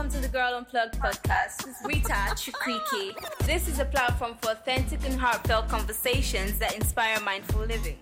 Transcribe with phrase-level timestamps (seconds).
[0.00, 1.68] welcome to the Girl Unplugged podcast.
[1.68, 3.44] It's Rita Chukwuike.
[3.44, 7.98] This is a platform for authentic and heartfelt conversations that inspire mindful living.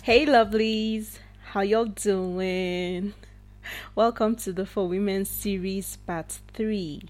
[0.00, 3.12] Hey lovelies, how y'all doing?
[3.94, 7.02] Welcome to the For Women series part 3.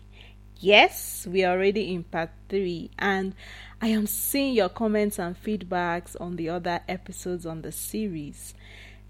[0.59, 3.35] Yes, we are already in part 3 and
[3.85, 8.55] I am seeing your comments and feedbacks on the other episodes on the series.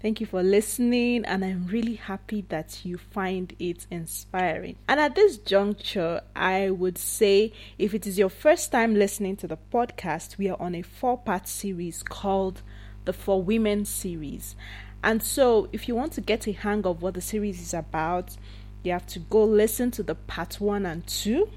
[0.01, 4.75] Thank you for listening, and I'm really happy that you find it inspiring.
[4.89, 9.47] And at this juncture, I would say if it is your first time listening to
[9.47, 12.61] the podcast, we are on a four part series called
[13.05, 14.57] the For Women series.
[15.01, 18.35] And so, if you want to get a hang of what the series is about,
[18.83, 21.49] you have to go listen to the part one and 2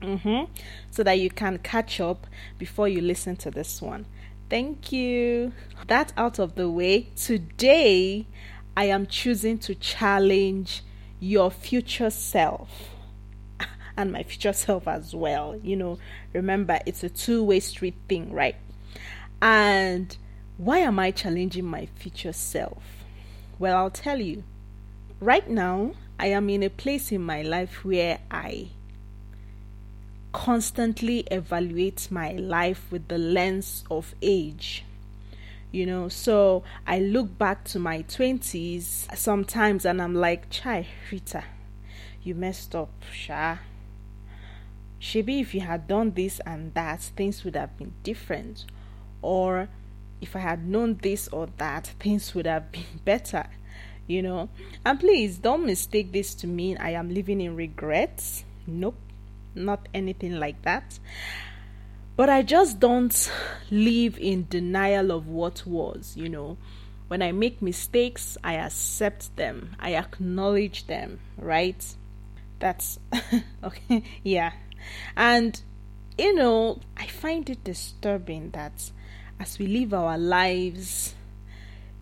[0.00, 0.50] mm-hmm,
[0.90, 2.26] so that you can catch up
[2.58, 4.06] before you listen to this one.
[4.48, 5.52] Thank you.
[5.88, 8.26] That out of the way, today
[8.76, 10.82] I am choosing to challenge
[11.20, 12.90] your future self
[13.96, 15.58] and my future self as well.
[15.62, 15.98] You know,
[16.32, 18.56] remember it's a two way street thing, right?
[19.42, 20.16] And
[20.56, 22.82] why am I challenging my future self?
[23.58, 24.44] Well, I'll tell you.
[25.20, 28.68] Right now, I am in a place in my life where I
[30.32, 34.84] constantly evaluate my life with the lens of age.
[35.70, 41.44] You know, so I look back to my 20s sometimes and I'm like, Chai, Rita,
[42.22, 43.58] you messed up, Sha.
[45.14, 48.64] Maybe if you had done this and that, things would have been different.
[49.20, 49.68] Or
[50.20, 53.46] if I had known this or that, things would have been better,
[54.06, 54.48] you know.
[54.84, 58.44] And please don't mistake this to mean I am living in regrets.
[58.66, 58.96] Nope,
[59.58, 60.98] not anything like that.
[62.16, 63.30] But I just don't
[63.70, 66.56] live in denial of what was, you know.
[67.08, 71.82] When I make mistakes, I accept them, I acknowledge them, right?
[72.58, 72.98] That's
[73.64, 74.52] okay, yeah.
[75.16, 75.60] And
[76.18, 78.90] you know, I find it disturbing that
[79.38, 81.14] as we live our lives,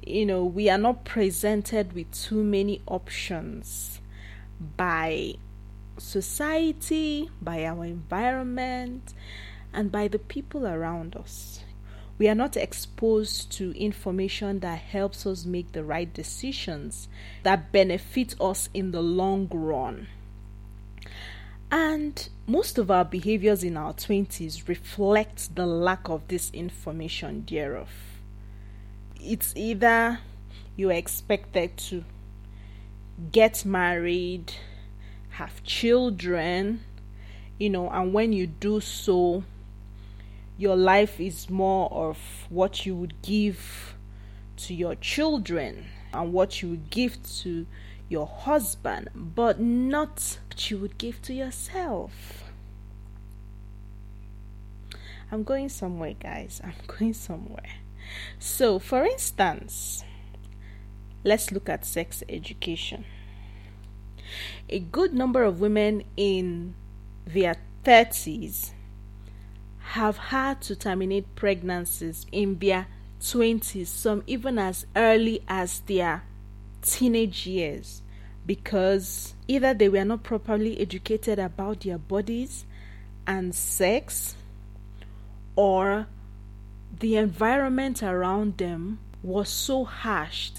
[0.04, 4.00] you know, we are not presented with too many options
[4.76, 5.34] by
[5.98, 9.14] society, by our environment,
[9.72, 11.60] and by the people around us.
[12.18, 17.08] We are not exposed to information that helps us make the right decisions
[17.42, 20.06] that benefit us in the long run.
[21.70, 27.90] And most of our behaviors in our 20s reflect the lack of this information thereof.
[29.20, 30.20] It's either
[30.76, 32.04] you're expected to
[33.32, 34.52] get married,
[35.36, 36.82] have children,
[37.58, 39.44] you know, and when you do so,
[40.56, 43.94] your life is more of what you would give
[44.56, 47.66] to your children and what you would give to
[48.08, 52.44] your husband, but not what you would give to yourself.
[55.30, 56.62] I'm going somewhere, guys.
[56.64, 57.74] I'm going somewhere.
[58.38, 60.02] So, for instance,
[61.24, 63.04] let's look at sex education.
[64.68, 66.74] A good number of women in
[67.26, 68.70] their 30s
[69.78, 72.86] have had to terminate pregnancies in their
[73.20, 76.24] 20s, some even as early as their
[76.82, 78.02] teenage years
[78.46, 82.64] because either they were not properly educated about their bodies
[83.26, 84.36] and sex
[85.56, 86.06] or
[87.00, 90.52] the environment around them was so harsh.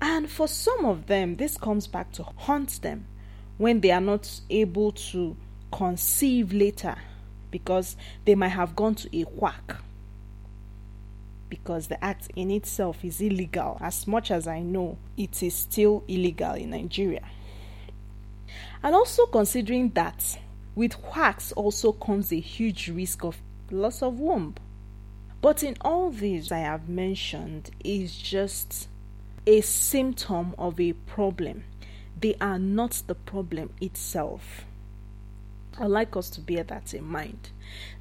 [0.00, 3.06] And for some of them, this comes back to haunt them
[3.58, 5.36] when they are not able to
[5.72, 6.96] conceive later
[7.50, 9.76] because they might have gone to a whack
[11.48, 13.78] because the act in itself is illegal.
[13.80, 17.22] As much as I know, it is still illegal in Nigeria.
[18.82, 20.38] And also considering that
[20.74, 23.40] with wax also comes a huge risk of
[23.70, 24.56] loss of womb.
[25.40, 28.88] But in all these I have mentioned is just
[29.46, 31.64] a symptom of a problem.
[32.24, 34.64] They are not the problem itself.
[35.78, 37.50] I'd like us to bear that in mind.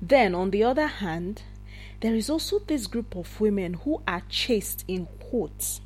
[0.02, 1.44] Then, on the other hand,
[2.00, 5.82] there is also this group of women who are chaste in quotes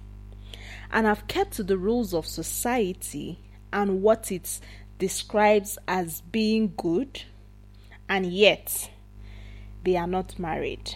[0.92, 3.40] and have kept to the rules of society
[3.74, 4.60] and what it
[5.00, 7.24] describes as being good,
[8.08, 8.92] and yet
[9.84, 10.94] they are not married.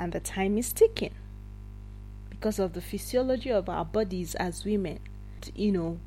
[0.00, 1.14] And the time is ticking
[2.28, 4.98] because of the physiology of our bodies as women.
[5.54, 6.00] You know,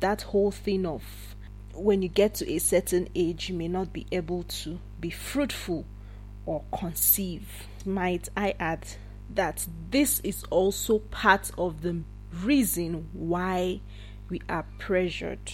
[0.00, 1.02] that whole thing of
[1.74, 5.84] when you get to a certain age, you may not be able to be fruitful
[6.46, 7.48] or conceive.
[7.84, 8.86] Might I add
[9.34, 12.02] that this is also part of the
[12.42, 13.80] reason why
[14.28, 15.52] we are pressured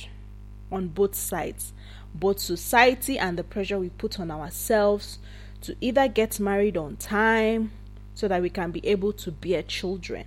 [0.71, 1.73] on both sides,
[2.15, 5.19] both society and the pressure we put on ourselves
[5.63, 7.73] to either get married on time
[8.15, 10.27] so that we can be able to bear children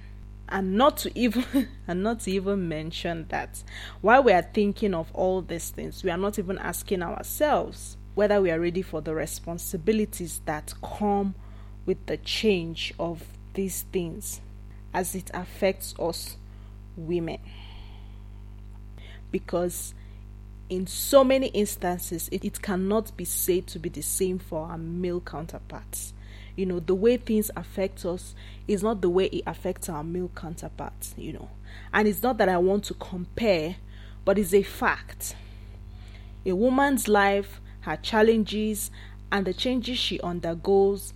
[0.54, 3.62] and not to even and not to even mention that
[4.00, 8.40] while we are thinking of all these things we are not even asking ourselves whether
[8.40, 11.34] we are ready for the responsibilities that come
[11.86, 13.24] with the change of
[13.56, 14.40] these things
[14.94, 16.38] as it affects us
[16.96, 17.40] women.
[19.32, 19.96] Because
[20.70, 24.78] in so many instances it, it cannot be said to be the same for our
[24.78, 26.14] male counterparts
[26.56, 28.36] you know the way things affect us
[28.68, 31.50] is not the way it affects our male counterparts you know.
[31.94, 33.76] And it's not that i want to compare
[34.26, 35.36] but it's a fact.
[36.46, 38.92] A woman's life her challenges
[39.32, 41.14] and the changes she undergoes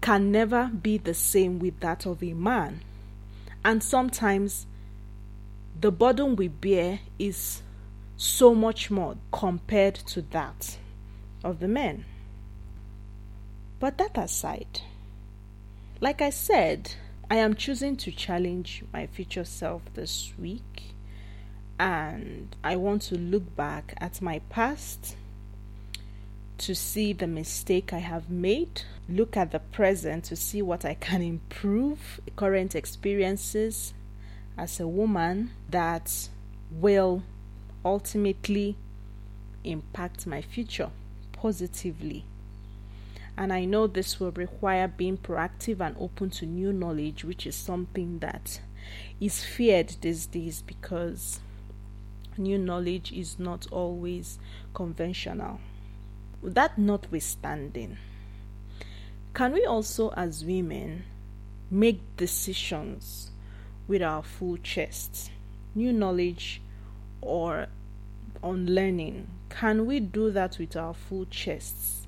[0.00, 2.80] can never be the same with that of a man.
[3.64, 4.66] And sometimes
[5.80, 7.62] the burden we bear is
[8.16, 10.76] so much more compared to that
[11.42, 12.04] of the men
[13.80, 14.80] but that aside,
[16.00, 16.94] like I said,
[17.30, 20.94] I am choosing to challenge my future self this week,
[21.78, 25.16] and I want to look back at my past
[26.58, 30.94] to see the mistake I have made, look at the present to see what I
[30.94, 33.92] can improve, current experiences
[34.56, 36.28] as a woman that
[36.70, 37.22] will
[37.84, 38.76] ultimately
[39.64, 40.90] impact my future
[41.32, 42.24] positively
[43.36, 47.56] and I know this will require being proactive and open to new knowledge, which is
[47.56, 48.60] something that
[49.20, 51.40] is feared these days because
[52.36, 54.38] new knowledge is not always
[54.72, 55.60] conventional.
[56.42, 57.96] That notwithstanding,
[59.32, 61.04] can we also, as women,
[61.70, 63.30] make decisions
[63.88, 65.30] with our full chest?
[65.74, 66.60] New knowledge
[67.20, 67.66] or
[68.42, 72.03] on learning, can we do that with our full chests?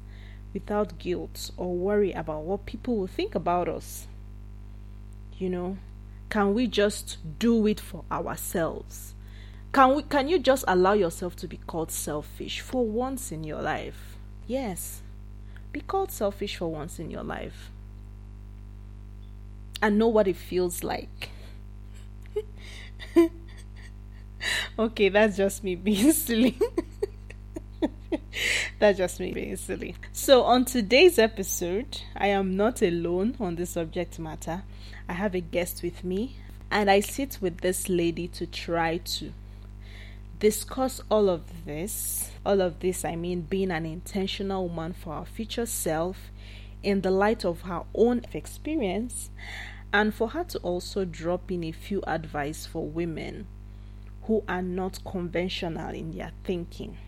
[0.57, 4.07] Without guilt or worry about what people will think about us?
[5.37, 5.77] You know,
[6.31, 9.15] can we just do it for ourselves?
[9.75, 13.61] Can we can you just allow yourself to be called selfish for once in your
[13.61, 14.17] life?
[14.47, 15.03] Yes.
[15.73, 17.71] Be called selfish for once in your life.
[19.83, 21.29] And know what it feels like.
[24.79, 26.57] okay, that's just me being silly.
[28.79, 29.95] That's just me being silly.
[30.13, 34.63] So, on today's episode, I am not alone on this subject matter.
[35.09, 36.37] I have a guest with me,
[36.71, 39.33] and I sit with this lady to try to
[40.39, 42.31] discuss all of this.
[42.45, 46.31] All of this, I mean, being an intentional woman for our future self
[46.83, 49.31] in the light of her own experience,
[49.93, 53.47] and for her to also drop in a few advice for women
[54.25, 56.99] who are not conventional in their thinking.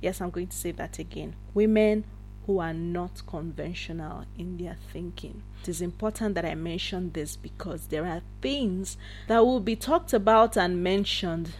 [0.00, 1.34] Yes, I'm going to say that again.
[1.52, 2.04] Women
[2.46, 5.42] who are not conventional in their thinking.
[5.62, 8.98] It is important that I mention this because there are things
[9.28, 11.52] that will be talked about and mentioned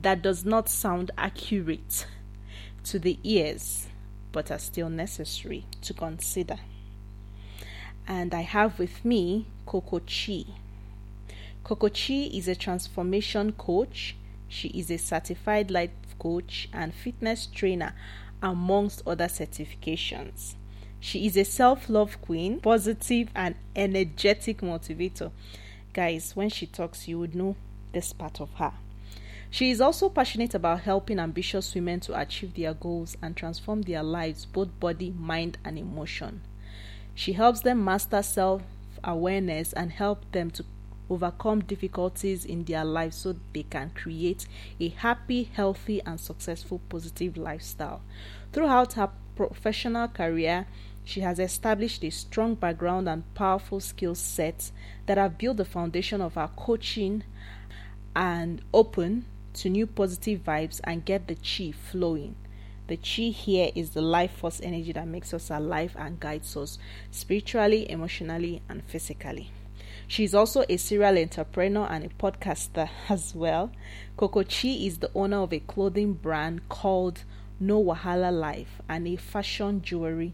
[0.00, 2.06] that does not sound accurate
[2.84, 3.88] to the ears
[4.30, 6.58] but are still necessary to consider.
[8.06, 10.46] And I have with me Cocochi.
[11.64, 14.14] Coco Chi is a transformation coach.
[14.46, 17.94] She is a certified life coach and fitness trainer,
[18.42, 20.54] amongst other certifications.
[21.00, 25.30] She is a self love queen, positive and energetic motivator.
[25.92, 27.56] Guys, when she talks, you would know
[27.92, 28.72] this part of her.
[29.50, 34.02] She is also passionate about helping ambitious women to achieve their goals and transform their
[34.02, 36.42] lives, both body, mind, and emotion.
[37.14, 38.62] She helps them master self
[39.04, 40.64] awareness and help them to
[41.08, 44.46] overcome difficulties in their lives so they can create
[44.80, 48.02] a happy, healthy, and successful positive lifestyle.
[48.52, 50.66] Throughout her professional career,
[51.04, 54.72] she has established a strong background and powerful skill sets
[55.06, 57.22] that have built the foundation of her coaching
[58.16, 62.34] and open to new positive vibes and get the chi flowing.
[62.88, 66.78] The chi here is the life force energy that makes us alive and guides us
[67.10, 69.50] spiritually, emotionally, and physically.
[70.08, 73.72] She's also a serial entrepreneur and a podcaster as well.
[74.16, 77.24] Cocochi is the owner of a clothing brand called
[77.58, 80.32] No Wahala Life and a fashion jewelry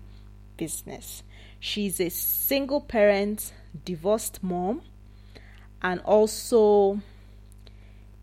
[0.57, 1.23] business.
[1.59, 3.53] She's a single parent,
[3.85, 4.83] divorced mom,
[5.81, 7.01] and also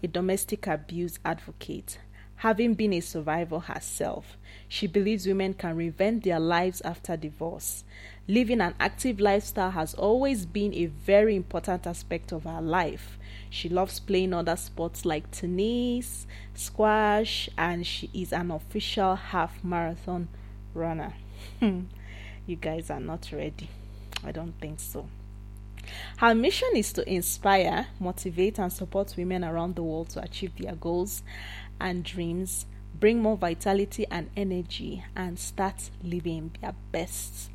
[0.03, 1.99] a domestic abuse advocate.
[2.39, 4.37] Having been a survivor herself.
[4.69, 7.83] She believes women can reinvent their lives after divorce.
[8.29, 13.19] Living an active lifestyle has always been a very important aspect of her life.
[13.49, 20.29] She loves playing other sports like tennis, squash, and she is an official half marathon
[20.73, 21.13] runner.
[21.59, 21.81] Hmm.
[22.45, 23.69] you guys are not ready.
[24.23, 25.09] I don't think so.
[26.17, 30.75] Her mission is to inspire, motivate, and support women around the world to achieve their
[30.75, 31.23] goals
[31.79, 37.49] and dreams, bring more vitality and energy, and start living their best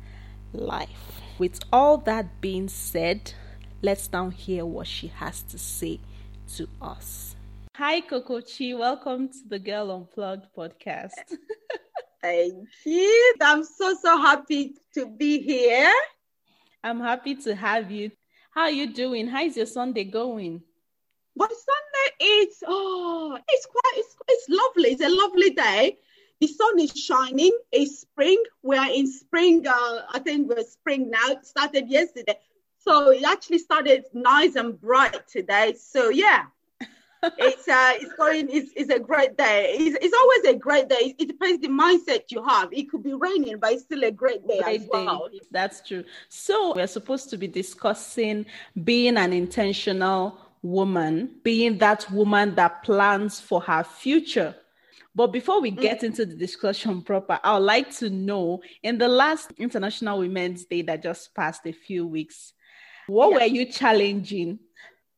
[0.53, 1.21] life.
[1.37, 3.33] With all that being said,
[3.81, 5.99] let's now hear what she has to say
[6.55, 7.35] to us.
[7.75, 8.77] Hi, Cocochi.
[8.77, 11.11] Welcome to the Girl Unplugged podcast.
[12.21, 13.35] Thank you.
[13.41, 15.93] I'm so, so happy to be here.
[16.83, 18.11] I'm happy to have you.
[18.51, 19.27] How are you doing?
[19.27, 20.61] How is your Sunday going?
[21.35, 21.47] My
[22.19, 24.89] Is oh, it's quite it's, it's lovely.
[24.91, 25.97] It's a lovely day.
[26.39, 27.51] The sun is shining.
[27.71, 28.41] It's spring.
[28.61, 29.65] We are in spring.
[29.67, 31.31] Uh, I think we're spring now.
[31.31, 32.37] It started yesterday,
[32.77, 35.75] so it actually started nice and bright today.
[35.77, 36.43] So yeah,
[37.37, 38.49] it's uh, it's going.
[38.49, 39.75] It's, it's a great day.
[39.77, 41.15] It's, it's always a great day.
[41.17, 42.71] It depends the mindset you have.
[42.71, 45.29] It could be raining, but it's still a great day great as well.
[45.29, 45.39] Day.
[45.51, 46.03] That's true.
[46.29, 48.45] So we're supposed to be discussing
[48.83, 54.55] being an intentional woman, being that woman that plans for her future.
[55.13, 56.05] But before we get mm.
[56.05, 60.81] into the discussion proper, I would like to know in the last International Women's Day
[60.83, 62.53] that just passed a few weeks,
[63.07, 64.59] what were you challenging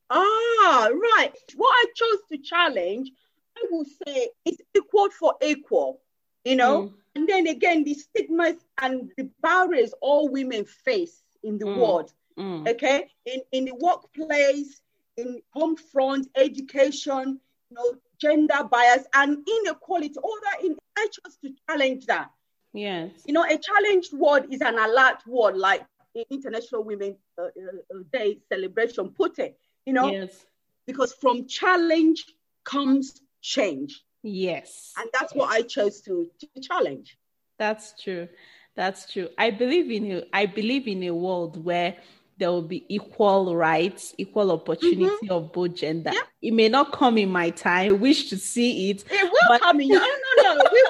[0.10, 1.34] Ah, right.
[1.56, 3.12] What I chose to challenge,
[3.58, 6.01] I will say, is equal for equal,
[6.46, 6.84] you know?
[6.84, 6.94] Mm.
[7.16, 11.77] And then again, the stigmas and the barriers all women face in the mm.
[11.77, 12.68] world, mm.
[12.70, 13.10] okay?
[13.25, 14.82] In, in the workplace,
[15.17, 21.38] in home front, education, you know, gender bias and inequality, all that in, I chose
[21.43, 22.31] to challenge that.
[22.74, 23.12] Yes.
[23.25, 25.86] You know, a challenged word is an alert word, like
[26.31, 30.45] International Women's uh, uh, Day celebration put it you know yes.
[30.86, 32.25] because from challenge
[32.65, 37.17] comes change yes and that's what i chose to, to challenge
[37.57, 38.27] that's true
[38.75, 40.24] that's true i believe in you.
[40.33, 41.95] I believe in a world where
[42.38, 45.32] there will be equal rights, equal opportunity mm-hmm.
[45.32, 46.12] of both gender.
[46.13, 46.22] Yeah.
[46.41, 47.91] It may not come in my time.
[47.91, 49.03] I wish to see it.
[49.10, 49.62] It will but...
[49.62, 49.89] come in.
[50.38, 50.63] No, no, no.
[50.72, 50.84] we,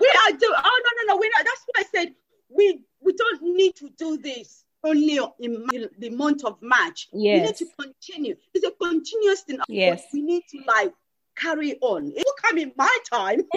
[0.00, 0.54] we are doing.
[0.56, 1.20] Oh no, no, no.
[1.20, 1.44] We're not.
[1.44, 2.14] That's why I said
[2.48, 5.66] we we don't need to do this only in
[5.98, 7.08] the month of March.
[7.12, 7.40] Yes.
[7.40, 8.36] We need to continue.
[8.54, 9.58] It's a continuous thing.
[9.68, 10.04] Yes.
[10.12, 10.92] We need to like
[11.36, 12.06] carry on.
[12.08, 13.40] It will come in my time.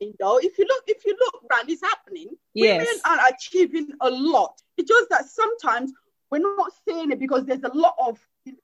[0.00, 0.38] happening though.
[0.38, 2.28] If you look, if you look around, it's happening.
[2.54, 2.86] Yes.
[2.86, 4.60] Women are achieving a lot.
[4.76, 5.92] It's just that sometimes
[6.30, 8.18] we're not saying it because there's a lot of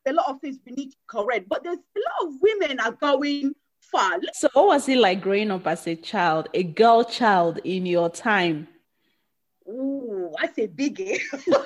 [0.07, 1.49] a lot of things we need to correct.
[1.49, 4.19] But there's a lot of women are going far.
[4.33, 8.09] So what was it like growing up as a child, a girl child in your
[8.09, 8.69] time?
[9.69, 11.21] Ooh, I say biggie.
[11.47, 11.65] well,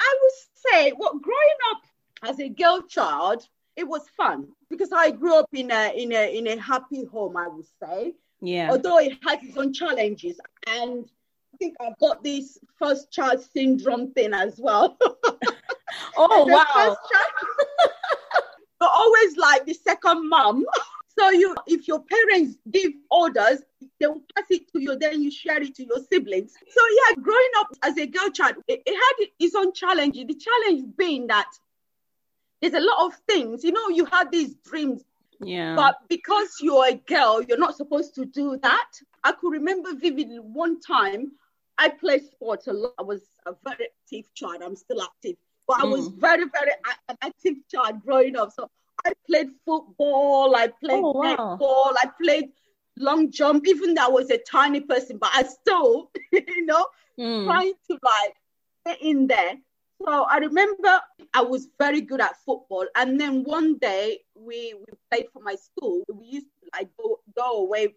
[0.00, 1.82] I would say, well, growing up
[2.28, 3.46] as a girl child,
[3.80, 7.36] it was fun because I grew up in a in a in a happy home.
[7.36, 8.70] I would say, yeah.
[8.70, 11.10] Although it has its own challenges, and
[11.54, 14.98] I think I've got this first child syndrome thing as well.
[16.16, 16.96] oh wow!
[18.78, 20.64] but always like the second mom.
[21.18, 23.60] So you, if your parents give orders,
[23.98, 26.52] they will pass it to you, then you share it to your siblings.
[26.52, 30.14] So yeah, growing up as a girl child, it, it had its own challenge.
[30.14, 31.50] The challenge being that
[32.60, 35.02] there's a lot of things, you know, you had these dreams.
[35.42, 35.74] Yeah.
[35.74, 38.90] But because you're a girl, you're not supposed to do that.
[39.24, 41.32] I could remember vividly one time
[41.78, 42.92] I played sports a lot.
[42.98, 44.62] I was a very active child.
[44.62, 45.36] I'm still active.
[45.66, 45.82] But mm.
[45.82, 46.20] I was mm.
[46.20, 46.72] very, very
[47.08, 48.52] an active child growing up.
[48.52, 48.68] So
[49.04, 51.56] I played football, I played oh, wow.
[51.58, 52.50] netball, I played
[52.98, 56.86] long jump, even though I was a tiny person, but I still, you know,
[57.18, 57.46] mm.
[57.46, 58.34] trying to like
[58.84, 59.54] get in there.
[60.04, 61.00] So I remember
[61.34, 62.86] I was very good at football.
[62.96, 66.02] And then one day we, we played for my school.
[66.12, 67.94] We used to like go, go away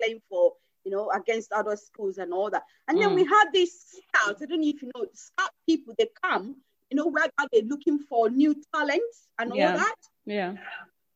[0.00, 0.54] playing for,
[0.84, 2.64] you know, against other schools and all that.
[2.88, 3.02] And mm.
[3.02, 4.42] then we had these scouts.
[4.42, 6.56] I don't know if you know, scout people, they come,
[6.90, 9.72] you know, where are they looking for new talents and yeah.
[9.72, 9.96] all that.
[10.24, 10.54] Yeah.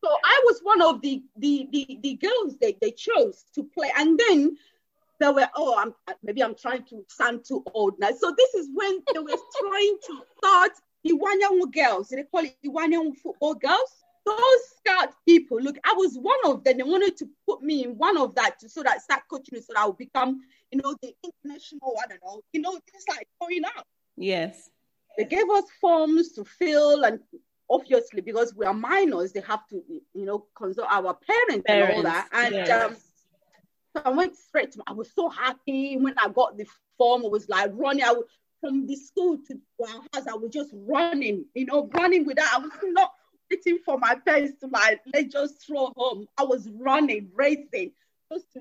[0.04, 3.90] So I was one of the the the, the girls they, they chose to play.
[3.96, 4.56] And then
[5.18, 8.10] they were, oh, I'm maybe I'm trying to sound too old now.
[8.18, 9.28] So this is when they were
[9.60, 10.72] trying to start
[11.04, 12.08] the Iwanyan girls.
[12.08, 14.04] They call it the football girls.
[14.24, 14.38] Those
[14.78, 16.78] scout people, look, I was one of them.
[16.78, 19.60] They wanted to put me in one of that to, so that I start coaching
[19.60, 20.40] so that I would become,
[20.72, 23.86] you know, the international, I don't know, you know, just like going up.
[24.16, 24.68] Yes.
[25.16, 27.20] They gave us forms to fill and
[27.70, 31.96] obviously because we are minors, they have to, you know, consult our parents, parents and
[31.96, 32.28] all that.
[32.32, 32.84] And yes.
[32.84, 32.96] um,
[33.96, 34.82] so I went straight to.
[34.86, 36.66] I was so happy when I got the
[36.98, 37.24] form.
[37.24, 38.04] I was like running.
[38.04, 38.24] I was,
[38.60, 40.26] from the school to our house.
[40.28, 42.52] I was just running, you know, running with that.
[42.54, 43.12] I was not
[43.50, 46.26] waiting for my parents to like let's just throw home.
[46.38, 47.92] I was running, racing,
[48.32, 48.60] just to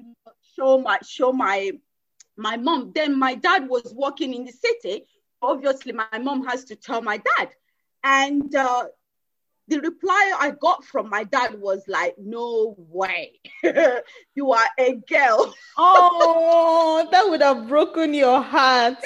[0.56, 1.72] show my show my
[2.38, 2.92] my mom.
[2.94, 5.06] Then my dad was working in the city.
[5.42, 7.50] Obviously, my mom has to tell my dad.
[8.04, 8.86] And uh,
[9.68, 13.40] the reply I got from my dad was like, "No way,
[14.36, 18.98] you are a girl." oh, that would have broken your heart.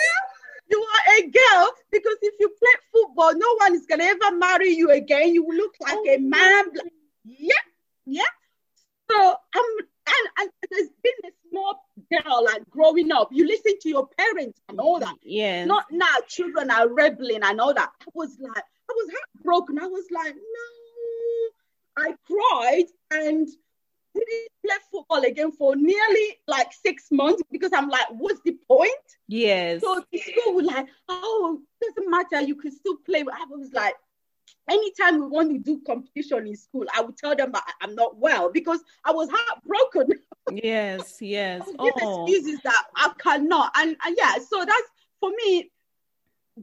[0.69, 4.69] you are a girl because if you play football, no one is gonna ever marry
[4.69, 5.33] you again.
[5.33, 6.65] You will look like oh, a man.
[7.23, 7.53] Yeah,
[8.05, 8.23] yeah.
[9.09, 13.29] So um, and, and there's been a small girl like growing up.
[13.31, 15.15] You listen to your parents and all that.
[15.23, 15.65] Yeah.
[15.65, 16.15] Not now.
[16.27, 17.91] Children are rebelling and all that.
[18.01, 19.79] I was like, I was heartbroken.
[19.79, 22.03] I was like, no.
[22.03, 23.47] I cried and
[24.15, 28.89] didn't play football again for nearly like six months because I'm like, what's the point?
[29.27, 29.81] Yes.
[29.81, 32.41] So the school was like, oh, doesn't matter.
[32.41, 33.21] You can still play.
[33.21, 33.95] I was like,
[34.69, 38.51] anytime we want to do competition in school, I would tell them I'm not well
[38.51, 40.19] because I was heartbroken.
[40.51, 41.63] Yes, yes.
[41.77, 42.25] oh.
[42.25, 43.71] excuses that I cannot.
[43.75, 44.87] And, and yeah, so that's
[45.19, 45.71] for me,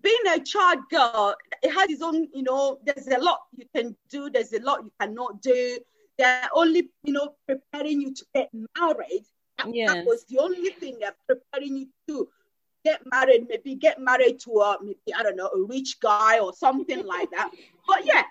[0.03, 3.97] being a child girl, it has its own, you know, there's a lot you can
[4.11, 5.79] do, there's a lot you cannot do.
[6.19, 9.25] They're only, you know, preparing you to get married.
[9.59, 9.93] That, yes.
[9.93, 12.29] that was the only thing they're preparing you to
[12.85, 16.53] get married, maybe get married to a maybe I don't know, a rich guy or
[16.53, 17.51] something like that.
[17.87, 18.23] But yeah,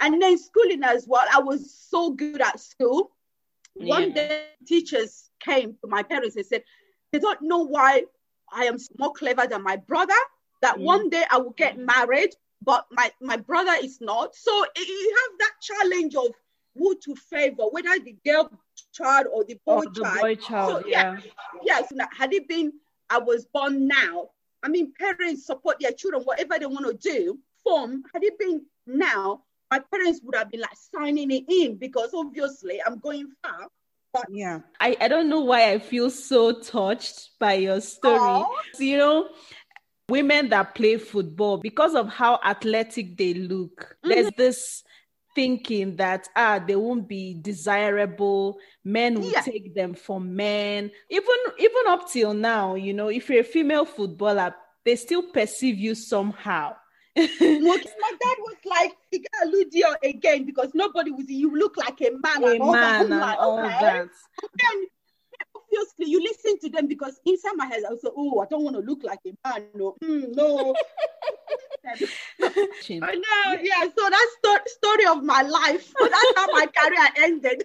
[0.00, 1.26] and then schooling as well.
[1.32, 3.12] I was so good at school.
[3.74, 3.88] Yeah.
[3.88, 6.62] One day teachers came to my parents and said,
[7.10, 8.04] they don't know why
[8.52, 10.14] I am more clever than my brother,
[10.62, 10.82] that mm.
[10.82, 12.30] one day I will get married,
[12.62, 14.34] but my, my brother is not.
[14.34, 16.28] So you have that challenge of
[16.76, 18.50] who to favor, whether the girl
[18.92, 20.20] child or the boy the child.
[20.20, 21.18] Boy child, so, yeah.
[21.62, 21.86] Yes.
[21.92, 22.72] Yeah, so had it been
[23.10, 24.30] I was born now,
[24.62, 27.38] I mean, parents support their children, whatever they want to do.
[27.62, 32.10] Form, had it been now, my parents would have been like signing it in because
[32.14, 33.68] obviously I'm going far.
[34.12, 38.44] But yeah, I, I don't know why I feel so touched by your story.
[38.78, 39.28] You know,
[40.12, 44.10] women that play football, because of how athletic they look, mm-hmm.
[44.10, 44.84] there's this
[45.34, 49.40] thinking that ah they won't be desirable men will yeah.
[49.40, 53.86] take them for men even even up till now you know if you're a female
[53.86, 56.74] footballer they still perceive you somehow
[57.16, 62.00] my dad was like he got a Ludio again because nobody was you look like
[62.00, 63.22] a man a and all man that.
[63.22, 63.68] and all okay.
[63.68, 64.00] that.
[64.00, 64.86] And then
[65.72, 68.64] obviously you listen to them because inside my head I was like, oh, I don't
[68.64, 69.66] want to look like a man.
[69.74, 70.74] No, mm, no.
[71.84, 73.82] I know, yeah.
[73.82, 75.92] So that's the story of my life.
[76.00, 77.64] That's how my career ended.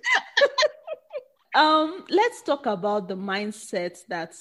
[1.56, 4.34] um, let's talk about the mindset that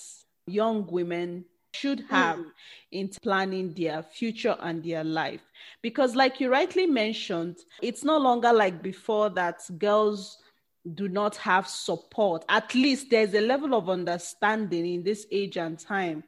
[0.46, 2.50] young women should have mm.
[2.92, 5.42] in planning their future and their life.
[5.82, 10.38] Because, like you rightly mentioned, it's no longer like before that girls
[10.94, 12.44] do not have support.
[12.48, 16.24] At least there's a level of understanding in this age and time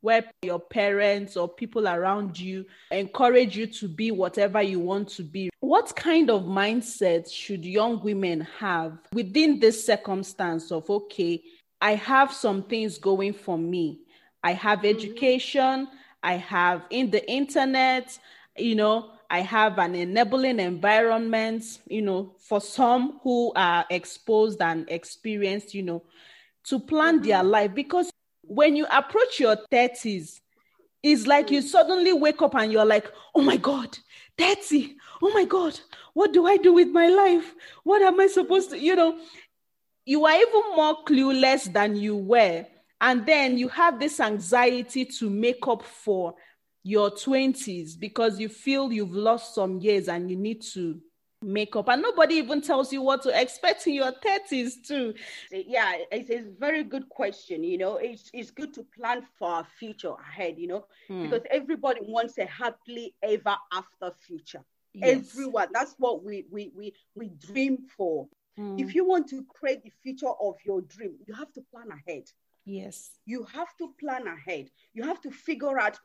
[0.00, 5.22] where your parents or people around you encourage you to be whatever you want to
[5.22, 5.50] be.
[5.60, 11.42] What kind of mindset should young women have within this circumstance of, okay,
[11.80, 14.00] I have some things going for me?
[14.42, 14.96] I have mm-hmm.
[14.96, 15.88] education,
[16.22, 18.18] I have in the internet,
[18.56, 24.90] you know, I have an enabling environment, you know, for some who are exposed and
[24.90, 26.02] experienced, you know,
[26.64, 27.28] to plan mm-hmm.
[27.28, 27.74] their life.
[27.74, 28.10] Because
[28.42, 30.40] when you approach your 30s,
[31.02, 33.96] it's like you suddenly wake up and you're like, oh my God,
[34.36, 34.96] 30.
[35.22, 35.78] Oh my God,
[36.14, 37.54] what do I do with my life?
[37.84, 39.18] What am I supposed to, you know?
[40.04, 42.66] You are even more clueless than you were.
[43.00, 46.34] And then you have this anxiety to make up for
[46.82, 51.00] your 20s because you feel you've lost some years and you need to
[51.42, 51.88] make up.
[51.88, 55.14] And nobody even tells you what to expect in your 30s too.
[55.50, 57.96] Yeah it's a very good question you know.
[57.96, 61.24] It's, it's good to plan for our future ahead you know hmm.
[61.24, 64.64] because everybody wants a happily ever after future.
[64.92, 65.30] Yes.
[65.30, 68.26] everyone that's what we we we, we dream for.
[68.56, 68.76] Hmm.
[68.78, 72.24] if you want to create the future of your dream you have to plan ahead.
[72.66, 73.10] Yes.
[73.24, 74.70] You have to plan ahead.
[74.92, 75.98] You have to figure out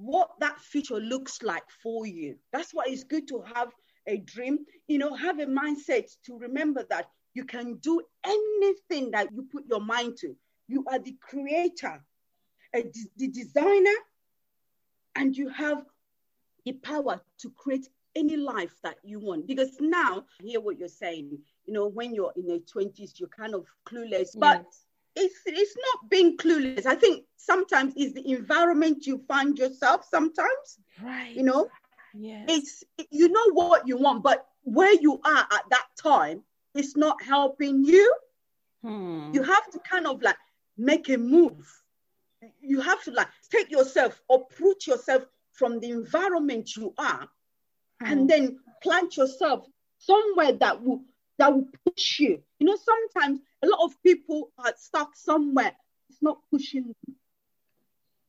[0.00, 2.36] what that future looks like for you.
[2.52, 3.68] That's why it's good to have
[4.06, 9.28] a dream, you know, have a mindset to remember that you can do anything that
[9.32, 10.34] you put your mind to.
[10.68, 12.02] You are the creator,
[12.72, 13.98] the designer,
[15.16, 15.84] and you have
[16.64, 19.46] the power to create any life that you want.
[19.46, 21.38] Because now, I hear what you're saying.
[21.66, 24.36] You know, when you're in your 20s, you're kind of clueless.
[24.36, 24.64] But
[25.16, 26.86] it's it's not being clueless.
[26.86, 30.78] I think sometimes it's the environment you find yourself sometimes.
[31.02, 31.34] Right.
[31.36, 31.68] You know,
[32.14, 32.48] Yes.
[32.48, 36.44] it's you know what you want, but where you are at that time,
[36.74, 38.14] it's not helping you.
[38.82, 39.30] Hmm.
[39.32, 40.36] You have to kind of like
[40.76, 41.66] make a move.
[42.60, 47.28] You have to like take yourself, uproot yourself from the environment you are,
[48.00, 48.06] Hmm.
[48.10, 49.66] and then plant yourself
[49.98, 51.04] somewhere that will
[51.38, 52.42] that will push you.
[52.58, 55.72] You know, sometimes a lot of people are stuck somewhere.
[56.08, 57.16] It's not pushing them.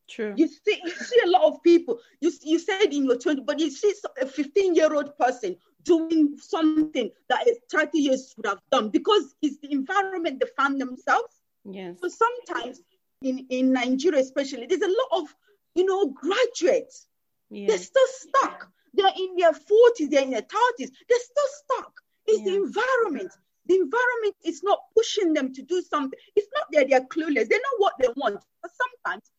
[0.09, 0.33] True.
[0.35, 1.99] You see, you see a lot of people.
[2.19, 6.37] You you said in your 20, but you see a 15 year old person doing
[6.37, 11.33] something that a 30 years would have done because it's the environment they found themselves.
[11.63, 11.97] Yes.
[12.01, 12.81] So sometimes
[13.21, 15.35] in, in Nigeria, especially, there's a lot of
[15.75, 17.07] you know graduates.
[17.49, 17.69] Yes.
[17.69, 18.69] They're still stuck.
[18.93, 20.89] They're in their 40s, they're in their 30s.
[21.07, 21.93] They're still stuck.
[22.27, 23.31] It's the environment.
[23.65, 26.19] The environment is not pushing them to do something.
[26.35, 27.49] It's not that they're clueless.
[27.49, 28.43] They know what they want.
[28.61, 29.31] But sometimes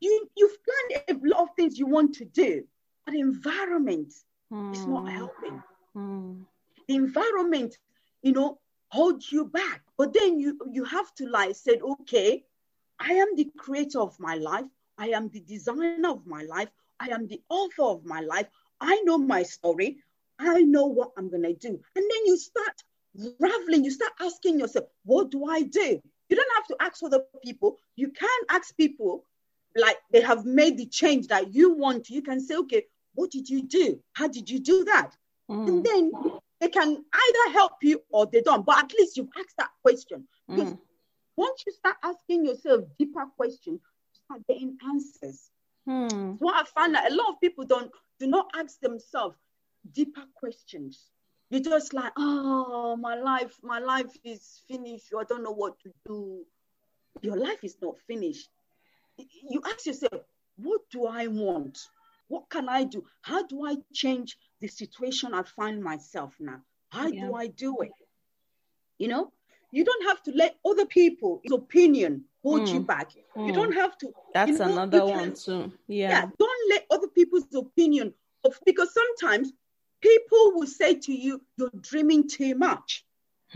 [0.00, 2.54] you you've planned a lot of things you want to do,
[2.96, 4.12] but the environment
[4.70, 5.10] is not Hmm.
[5.10, 5.62] helping.
[5.94, 6.44] Hmm.
[6.88, 7.78] The environment,
[8.22, 9.82] you know, holds you back.
[9.96, 12.44] But then you you have to like say, okay,
[12.98, 14.66] I am the creator of my life.
[14.98, 16.56] I am the designer of my life.
[16.86, 18.36] I am the author of my life.
[18.80, 19.96] I know my story.
[20.38, 21.68] I know what I'm gonna do.
[21.68, 22.82] And then you start
[23.14, 26.00] raveling, you start asking yourself, what do I do?
[26.28, 27.78] You don't have to ask other people.
[27.96, 29.24] You can ask people
[29.76, 32.10] like they have made the change that you want.
[32.10, 33.98] You can say, okay, what did you do?
[34.12, 35.16] How did you do that?
[35.48, 35.68] Hmm.
[35.68, 36.12] And then
[36.60, 38.66] they can either help you or they don't.
[38.66, 40.26] But at least you've asked that question.
[40.48, 40.78] Because Hmm.
[41.36, 43.80] once you start asking yourself deeper questions,
[44.12, 45.50] you start getting answers.
[45.86, 46.32] Hmm.
[46.32, 49.36] What I found that a lot of people don't do not ask themselves
[49.92, 51.10] deeper questions.
[51.50, 55.12] You're just like, oh, my life, my life is finished.
[55.18, 56.44] I don't know what to do.
[57.22, 58.48] Your life is not finished.
[59.16, 60.22] You ask yourself,
[60.56, 61.78] what do I want?
[62.28, 63.02] What can I do?
[63.22, 66.60] How do I change the situation I find myself now?
[66.90, 67.26] How Yeah.
[67.26, 67.92] do I do it?
[68.98, 69.32] You know,
[69.70, 72.86] you don't have to let other people's opinion hold you Mm.
[72.86, 73.12] back.
[73.36, 73.46] Mm.
[73.46, 74.12] You don't have to.
[74.34, 75.72] That's you know, another one too.
[75.86, 76.10] yeah.
[76.10, 76.30] Yeah.
[76.38, 78.12] don't let other people's opinion
[78.44, 79.52] of because sometimes
[80.00, 83.04] people will say to you you're dreaming too much.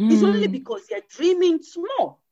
[0.08, 0.52] It's only Hmm.
[0.52, 2.22] because you're dreaming small.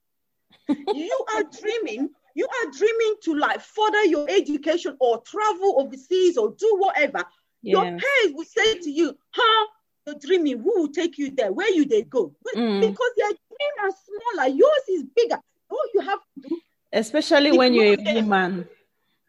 [0.91, 6.51] You are dreaming you are dreaming to like further your education or travel overseas or
[6.53, 7.25] do whatever.
[7.63, 9.67] Your parents will say to you huh?
[10.07, 10.59] You're dreaming.
[10.61, 11.53] Who will take you there?
[11.53, 12.35] Where you they go?
[12.55, 12.81] Mm.
[12.81, 14.49] because their dreams are smaller.
[14.55, 15.39] Yours is bigger.
[15.71, 16.61] All you have to do
[16.93, 18.69] Especially when you're a woman.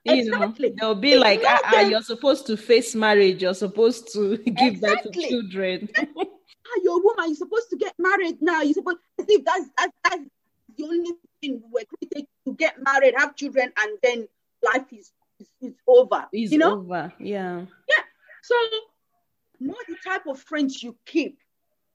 [0.03, 0.73] You know, Exactly.
[0.79, 5.03] they'll be like, ah, ah, you're supposed to face marriage, you're supposed to give birth
[5.03, 5.29] to Exactly.
[5.29, 5.89] children.
[5.97, 8.61] ah, you're a woman, you're supposed to get married now.
[8.61, 10.23] You're supposed as if that's that's, that's
[10.77, 11.11] the only
[11.41, 14.27] thing we're created to get married, have children, and then
[14.63, 16.25] life is is, is over.
[16.31, 16.79] It's you know?
[16.79, 17.13] over.
[17.19, 17.65] Yeah.
[17.87, 18.03] Yeah.
[18.41, 18.55] So
[19.61, 21.37] know the type of friends you keep.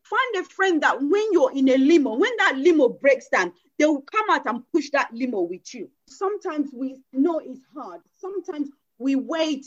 [0.03, 3.85] Find a friend that when you're in a limo, when that limo breaks down, they
[3.87, 5.89] will come out and push that limo with you.
[6.09, 8.01] Sometimes we know it's hard.
[8.19, 9.67] Sometimes we wait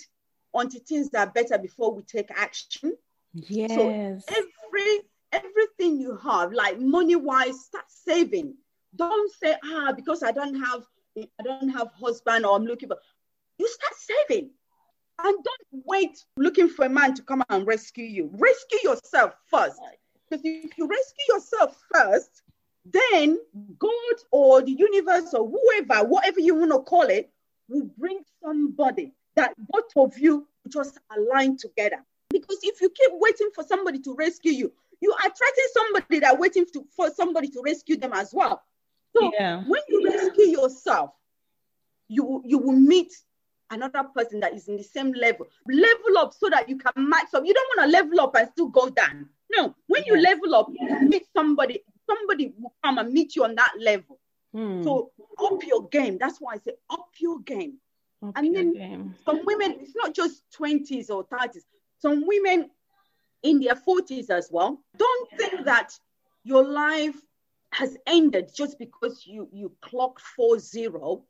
[0.54, 2.94] until things are better before we take action.
[3.34, 4.26] Yes.
[4.28, 8.56] every everything you have, like money wise, start saving.
[8.96, 10.84] Don't say, ah, because I don't have
[11.18, 12.98] I don't have husband or I'm looking for
[13.58, 14.52] you start saving.
[15.22, 18.30] And don't wait looking for a man to come and rescue you.
[18.34, 19.80] Rescue yourself first.
[20.30, 22.42] Because if you rescue yourself first,
[22.92, 23.40] then
[23.78, 27.30] God or the universe or whoever, whatever you want to call it,
[27.68, 32.04] will bring somebody that both of you just align together.
[32.30, 34.72] Because if you keep waiting for somebody to rescue you,
[35.02, 38.62] you are attracting somebody that waiting to, for somebody to rescue them as well.
[39.16, 39.64] So Yeah.
[39.66, 41.12] when you rescue yourself,
[42.08, 43.14] you will- you will meet
[43.70, 45.48] another person that is in the same level.
[45.68, 47.46] Level up so that you can match up.
[47.46, 49.30] You don't want to level up and still go down.
[49.52, 51.84] No, when you level up, you meet somebody.
[52.10, 54.20] Somebody will come and meet you on that level.
[54.54, 54.84] Hmm.
[54.84, 56.18] So up your game.
[56.20, 57.76] That's why I say up your game.
[58.24, 59.16] Up and your then- game.
[59.24, 61.64] Some women, it's not just 20s or 30s.
[62.00, 62.70] Some women
[63.44, 64.82] in their 40s as well.
[64.98, 65.94] Don't think that
[66.44, 67.16] your life
[67.72, 71.24] has ended just because you you clocked four zero.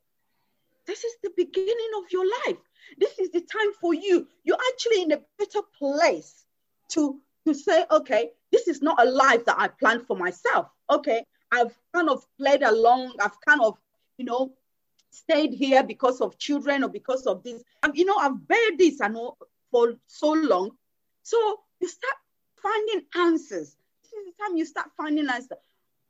[0.86, 2.58] This is the beginning of your life.
[2.98, 4.28] This is the time for you.
[4.44, 6.46] You're actually in a better place
[6.90, 7.20] to
[7.54, 10.68] to say, okay, this is not a life that I planned for myself.
[10.90, 13.14] Okay, I've kind of played along.
[13.22, 13.78] I've kind of,
[14.18, 14.54] you know,
[15.12, 17.64] stayed here because of children or because of this.
[17.84, 19.38] Um, you know, I've bear this and all
[19.72, 20.72] for so long.
[21.24, 22.16] So you start
[22.62, 23.76] finding answers.
[24.04, 25.58] This is the time you start finding answers.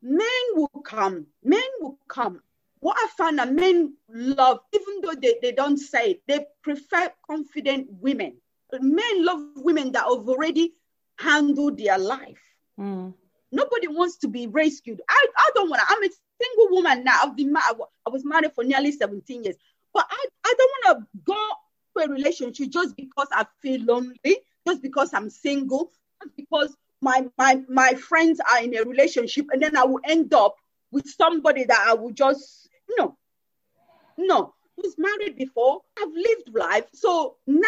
[0.01, 1.27] Men will come.
[1.43, 2.41] Men will come.
[2.79, 7.11] What I find that men love, even though they, they don't say it, they prefer
[7.29, 8.37] confident women.
[8.79, 10.73] Men love women that have already
[11.19, 12.41] handled their life.
[12.79, 13.13] Mm.
[13.51, 15.01] Nobody wants to be rescued.
[15.09, 15.87] I, I don't want to.
[15.89, 16.09] I'm a
[16.41, 17.19] single woman now.
[17.23, 17.77] I've been married.
[18.05, 19.55] I was married for nearly 17 years.
[19.93, 21.47] But I, I don't want to go
[21.97, 27.25] to a relationship just because I feel lonely, just because I'm single, just because my,
[27.37, 30.55] my, my friends are in a relationship and then I will end up
[30.91, 33.17] with somebody that I will just, no,
[34.17, 34.53] no.
[34.77, 35.81] I was married before.
[35.99, 36.85] I've lived life.
[36.93, 37.67] So now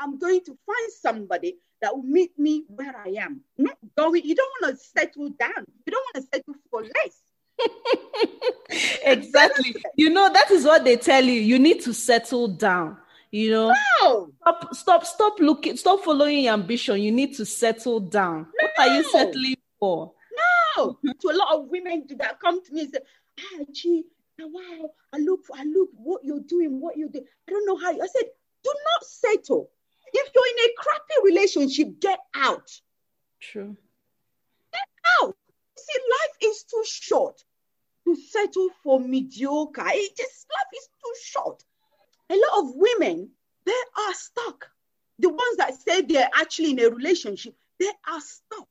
[0.00, 3.42] I'm going to find somebody that will meet me where I am.
[3.58, 5.66] Not going, you don't want to settle down.
[5.84, 7.20] You don't want to settle for less.
[9.04, 9.76] exactly.
[9.94, 11.40] You know, that is what they tell you.
[11.42, 12.96] You need to settle down.
[13.30, 14.30] You know, no.
[14.40, 17.02] stop, stop, stop looking, stop following your ambition.
[17.02, 18.46] You need to settle down.
[18.62, 18.68] No.
[18.76, 20.12] What are you settling for?
[20.78, 23.00] No, to a lot of women that come to me and say,
[23.40, 24.04] ah, gee,
[24.38, 27.20] wow, I look, I look what you're doing, what you do.
[27.46, 27.90] I don't know how.
[27.90, 28.30] You, I said,
[28.62, 29.70] do not settle.
[30.14, 32.70] If you're in a crappy relationship, get out.
[33.40, 33.76] True.
[34.72, 34.88] Get
[35.20, 35.36] out.
[35.76, 37.42] See, life is too short
[38.06, 39.86] to settle for mediocre.
[39.88, 41.64] It just life is too short.
[42.30, 43.30] A lot of women,
[43.66, 44.66] they are stuck.
[45.18, 48.68] The ones that say they're actually in a relationship, they are stuck.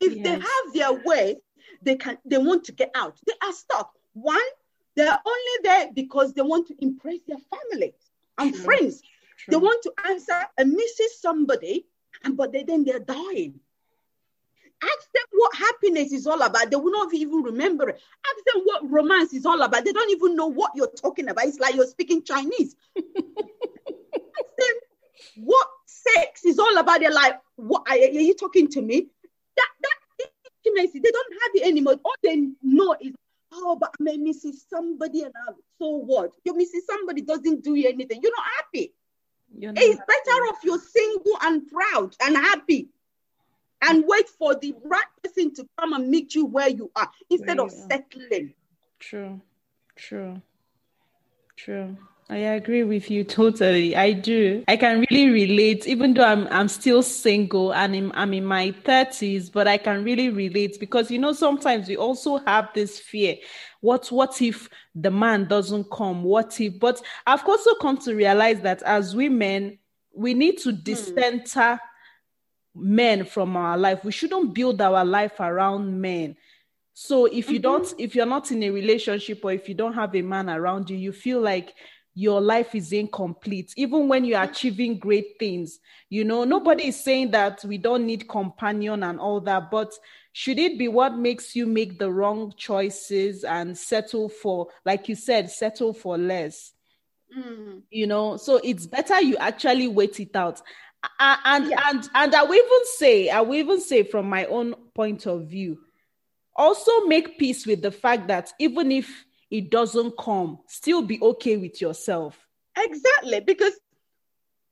[0.00, 0.24] If yes.
[0.24, 1.36] they have their way,
[1.82, 3.18] they can they want to get out.
[3.26, 3.92] They are stuck.
[4.14, 4.38] One,
[4.96, 7.94] they're only there because they want to impress their family
[8.38, 8.64] and True.
[8.64, 9.02] friends.
[9.44, 9.52] True.
[9.52, 11.86] They want to answer and misses somebody,
[12.24, 13.58] and but they, then they're dying.
[14.82, 16.70] Ask them what happiness is all about.
[16.70, 18.00] They will not even remember it.
[18.26, 19.84] Ask them what romance is all about.
[19.84, 21.46] They don't even know what you're talking about.
[21.46, 22.74] It's like you're speaking Chinese.
[22.96, 23.04] Ask
[24.58, 24.76] them
[25.44, 27.00] what sex is all about.
[27.00, 29.06] They're like, what are, you talking to me?
[29.56, 30.28] That that
[30.64, 31.96] intimacy, they don't have it anymore.
[32.04, 33.12] All they know is,
[33.52, 36.32] oh, but I'm missing somebody and I'm so what?
[36.44, 38.20] You're missing somebody doesn't do you anything.
[38.22, 38.94] You're not happy.
[39.56, 40.12] You're it's happy.
[40.24, 42.88] better off you're single and proud and happy
[43.82, 47.58] and wait for the right person to come and meet you where you are instead
[47.58, 48.54] of settling.
[48.98, 49.40] True,
[49.96, 50.40] true,
[51.56, 51.96] true.
[52.30, 53.94] I agree with you totally.
[53.94, 54.64] I do.
[54.68, 58.70] I can really relate, even though I'm I'm still single and I'm, I'm in my
[58.70, 63.36] thirties, but I can really relate because you know sometimes we also have this fear.
[63.82, 66.22] What what if the man doesn't come?
[66.22, 66.78] What if?
[66.78, 69.78] But I've also come to realize that as women,
[70.14, 70.76] we need to hmm.
[72.74, 74.04] men from our life.
[74.04, 76.36] We shouldn't build our life around men.
[76.94, 77.62] So if you mm-hmm.
[77.62, 80.88] don't, if you're not in a relationship or if you don't have a man around
[80.88, 81.74] you, you feel like
[82.14, 85.80] your life is incomplete, even when you're achieving great things.
[86.10, 89.92] You know, nobody is saying that we don't need companion and all that, but
[90.32, 95.14] should it be what makes you make the wrong choices and settle for, like you
[95.14, 96.72] said, settle for less?
[97.36, 97.82] Mm.
[97.90, 100.62] You know, so it's better you actually wait it out
[101.18, 101.80] and yeah.
[101.88, 105.46] and and I will even say, I will even say from my own point of
[105.46, 105.78] view,
[106.54, 111.58] also make peace with the fact that even if it doesn't come, still be okay
[111.58, 112.48] with yourself.
[112.76, 113.74] Exactly, because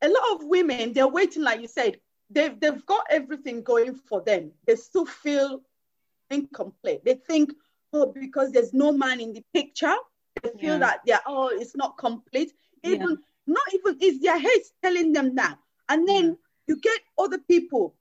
[0.03, 4.23] a lot of women they're waiting, like you said, they've they've got everything going for
[4.23, 4.53] them.
[4.67, 5.61] They still feel
[6.31, 7.05] incomplete.
[7.05, 7.53] They think,
[7.93, 9.95] oh, because there's no man in the picture,
[10.43, 10.79] they feel yeah.
[10.79, 12.53] that they're oh, it's not complete.
[12.83, 13.17] Even yeah.
[13.55, 15.59] not even is their head telling them that
[15.91, 16.39] and then
[16.69, 17.95] you get other people,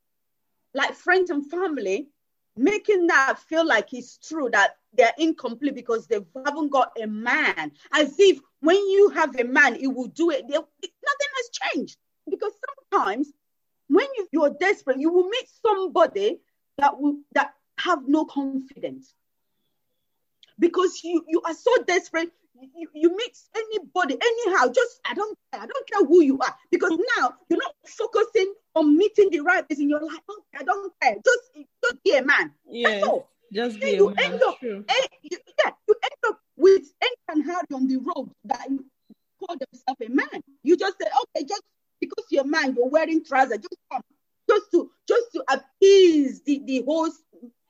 [0.74, 2.08] like friends and family,
[2.56, 7.72] making that feel like it's true that they're incomplete because they haven't got a man.
[7.94, 10.44] As if when you have a man, it will do it.
[10.44, 11.98] Nothing has changed.
[12.30, 12.54] Because
[12.92, 13.32] sometimes
[13.88, 16.40] when you, you're desperate, you will meet somebody
[16.78, 19.14] that will that have no confidence.
[20.58, 22.32] Because you, you are so desperate,
[22.76, 25.62] you, you meet anybody anyhow just i don't care.
[25.62, 26.56] I don't care who you are.
[26.72, 29.90] Because now you're not focusing on meeting the right person.
[29.90, 31.16] You're like oh i don't care.
[31.16, 32.54] Just just be a man.
[32.66, 33.02] Yeah
[33.52, 34.34] just be you a man.
[34.34, 38.30] end up eh, you, yeah you end up with any and Harry on the road
[38.46, 38.86] that you
[39.40, 40.44] call yourself a man.
[40.64, 41.64] You just say okay just
[42.00, 44.02] because you're a man you're wearing trousers just come.
[44.50, 47.10] Just to just to appease the the whole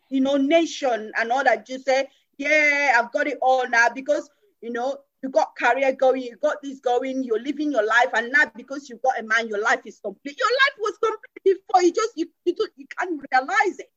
[0.10, 3.89] you know nation and all that you say yeah i've got it all now.
[3.89, 4.30] Because
[4.62, 8.32] you know, you got career going, you got this going, you're living your life, and
[8.32, 10.38] now because you've got a man, your life is complete.
[10.38, 11.84] Your life was complete before.
[11.84, 13.91] You just you you, do, you can't realize it.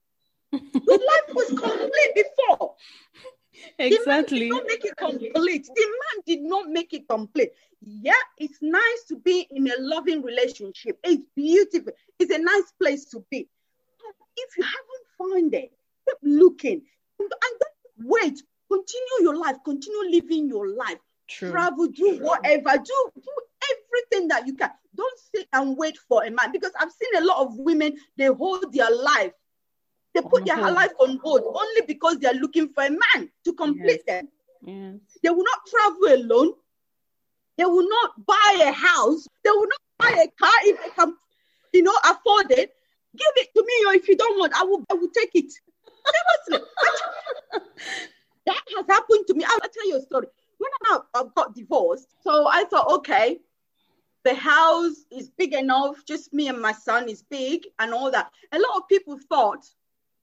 [0.52, 2.74] your life was complete before.
[3.78, 4.48] Exactly.
[4.48, 5.66] The man did not make it complete.
[5.66, 7.50] The man did not make it complete.
[7.80, 10.98] Yeah, it's nice to be in a loving relationship.
[11.04, 11.92] It's beautiful.
[12.18, 13.48] It's a nice place to be.
[13.98, 15.72] But if you haven't found it,
[16.06, 16.82] keep looking
[17.18, 18.42] and don't wait.
[18.72, 19.56] Continue your life.
[19.64, 20.98] Continue living your life.
[21.28, 21.50] True.
[21.50, 23.32] Travel, do whatever, do do
[23.72, 24.70] everything that you can.
[24.94, 27.96] Don't sit and wait for a man because I've seen a lot of women.
[28.16, 29.32] They hold their life
[30.14, 34.04] they put their life on hold only because they're looking for a man to complete
[34.06, 34.28] them.
[34.64, 34.94] Yes.
[35.22, 36.52] They will not travel alone.
[37.56, 39.26] They will not buy a house.
[39.42, 41.16] They will not buy a car if they can,
[41.72, 42.74] you know, afford it.
[43.16, 45.52] Give it to me, or if you don't want, I will, I will take it.
[46.48, 46.66] Seriously,
[48.46, 49.44] that has happened to me.
[49.44, 50.26] I'll tell you a story.
[50.58, 53.38] When I, I got divorced, so I thought, okay,
[54.24, 58.30] the house is big enough, just me and my son is big, and all that.
[58.52, 59.66] A lot of people thought,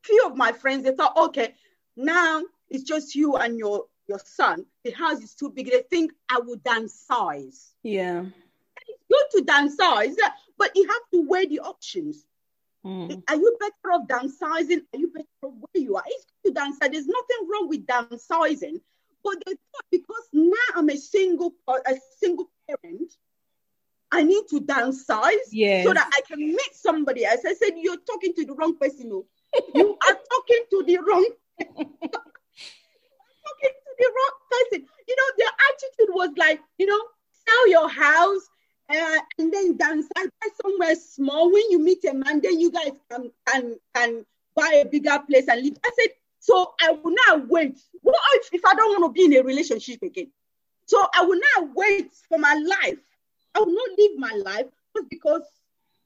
[0.04, 1.56] few of my friends, they thought, okay,
[1.98, 4.66] now it's just you and your your son.
[4.84, 5.70] The house is too big.
[5.70, 7.74] They think I will downsize.
[7.84, 8.26] Yeah.
[8.88, 10.16] It's good to downsize,
[10.58, 12.26] but you have to weigh the options.
[12.86, 13.22] Mm.
[13.28, 14.82] Are you better off downsizing?
[14.94, 16.04] Are you better off where you are?
[16.08, 16.92] It's good to downsize.
[16.92, 18.80] There's nothing wrong with downsizing,
[19.24, 23.14] but they thought because now I'm a single a single parent,
[24.12, 25.86] I need to downsize Yes.
[25.86, 27.42] so that I can meet somebody else.
[27.46, 29.10] I said, You're talking to the wrong person.
[29.14, 29.26] oh.
[29.76, 31.28] you are talking to the wrong
[31.60, 31.86] talking
[33.76, 34.86] to the wrong person.
[35.08, 37.00] You know, their attitude was like, you know,
[37.48, 38.48] sell your house
[38.90, 41.52] uh, and then downsize buy somewhere small.
[41.52, 44.26] When you meet a man, then you guys can can can
[44.56, 45.78] buy a bigger place and live.
[45.86, 47.80] I said, so I will now wait.
[48.02, 50.32] What if, if I don't want to be in a relationship again?
[50.86, 53.00] So I will now wait for my life.
[53.56, 55.44] I will not live my life just because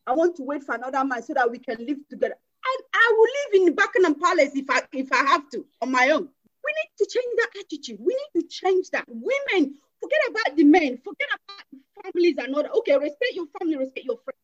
[0.06, 2.36] I want to wait for another man so that we can live together.
[2.36, 3.28] And I will
[3.62, 6.24] live in Buckingham Palace if I if I have to on my own.
[6.66, 8.00] We need to change that attitude.
[8.00, 9.06] We need to change that.
[9.08, 12.74] Women, forget about the men, forget about families are not.
[12.78, 14.40] Okay, respect your family, respect your friends.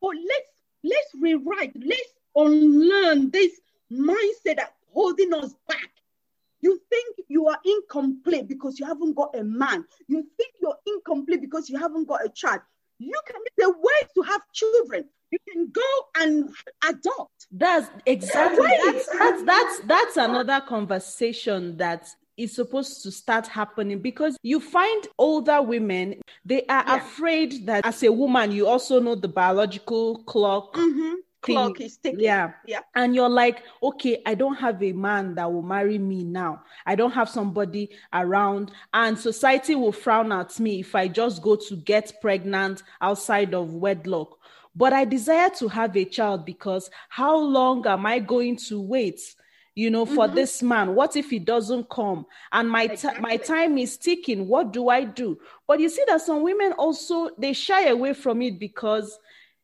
[0.00, 0.50] But let's
[0.82, 5.90] let's rewrite, let's unlearn this mindset that holding us back.
[6.60, 9.84] You think you are incomplete because you haven't got a man.
[10.08, 12.60] You think you're incomplete because you haven't got a child.
[12.98, 15.04] You can the way to have children.
[15.30, 15.82] You can go
[16.20, 16.48] and
[16.88, 17.48] adopt.
[17.50, 24.36] That's exactly that's, that's that's that's another conversation that is supposed to start happening because
[24.42, 26.96] you find older women they are Yeah.
[26.96, 31.14] afraid that as a woman you also know the biological clock Mm-hmm.
[31.44, 32.20] Clock is ticking.
[32.20, 32.52] Yeah.
[32.66, 32.80] Yeah.
[32.94, 36.62] And you're like, okay, I don't have a man that will marry me now.
[36.86, 38.70] I don't have somebody around.
[38.94, 43.74] And society will frown at me if I just go to get pregnant outside of
[43.74, 44.38] wedlock.
[44.74, 49.20] But I desire to have a child because how long am I going to wait?
[49.76, 50.34] You know, for Mm-hmm.
[50.36, 52.26] this man, what if he doesn't come?
[52.52, 54.46] And my ti- my time is ticking.
[54.46, 55.38] What do I do?
[55.66, 59.18] But you see that some women also they shy away from it because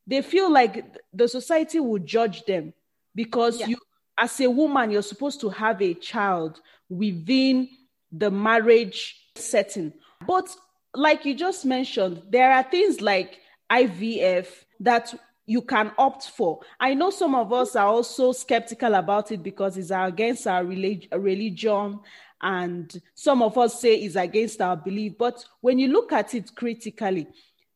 [0.07, 2.73] they feel like the society will judge them
[3.15, 3.69] because Yeah.
[3.69, 3.77] you
[4.19, 7.69] as a woman you're supposed to have a child within
[8.11, 9.93] the marriage setting
[10.27, 10.55] but
[10.95, 13.39] like you just mentioned there are things like
[13.71, 14.47] IVF
[14.81, 15.15] that
[15.51, 16.61] you can opt for.
[16.79, 21.99] I know some of us are also skeptical about it because it's against our religion
[22.41, 25.19] and some of us say it's against our belief.
[25.19, 27.27] But when you look at it critically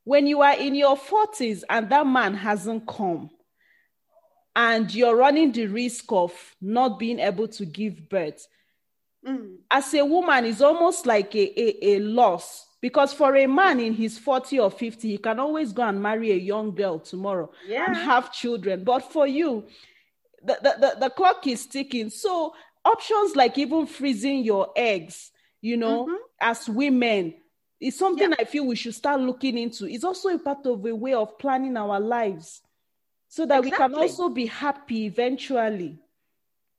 [0.05, 3.31] when you are in your 40s and that man hasn't come
[4.55, 8.47] and you're running the risk of not being able to give birth
[9.27, 9.57] Mm.
[9.71, 13.95] as a woman it's almost like a, a, a loss because for a man in
[13.95, 17.51] his 40 or 50 he can always go and marry a young girl tomorrow
[17.87, 18.85] and have children.
[18.85, 19.65] But for you
[20.43, 22.11] the, the, the, the clock is ticking.
[22.11, 26.17] So options like even freezing your eggs you know Mhm.
[26.39, 27.33] as women
[27.81, 28.37] is something Yeah.
[28.39, 29.87] i feel we should start looking into.
[29.89, 32.61] It's also a part of a way of planning our lives
[33.29, 35.99] so that we can also be happy eventually.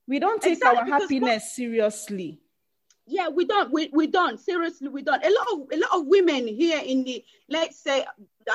[0.06, 2.40] We don't take our Exactly, what- happiness seriously
[3.06, 3.70] Yeah, we don't.
[3.72, 4.38] We, we don't.
[4.40, 5.24] Seriously, we don't.
[5.24, 8.04] A lot of a lot of women here in the let's say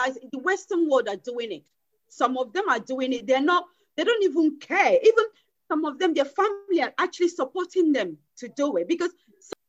[0.05, 1.63] as the Western world are doing it.
[2.09, 3.25] Some of them are doing it.
[3.27, 3.65] They're not.
[3.95, 4.97] They don't even care.
[5.03, 5.25] Even
[5.69, 9.11] some of them, their family are actually supporting them to do it because